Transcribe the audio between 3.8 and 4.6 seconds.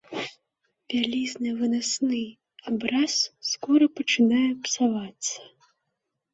пачынае